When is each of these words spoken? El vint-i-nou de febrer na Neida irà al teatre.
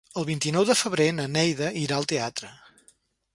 El 0.19 0.23
vint-i-nou 0.27 0.63
de 0.69 0.75
febrer 0.79 1.07
na 1.17 1.27
Neida 1.33 1.69
irà 1.83 2.01
al 2.01 2.09
teatre. 2.15 2.51